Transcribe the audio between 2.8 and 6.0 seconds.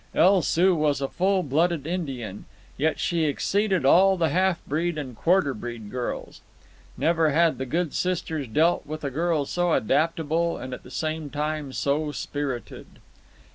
she exceeded all the half breed and quarter breed